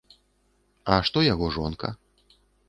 [0.95, 1.93] А што яго жонка?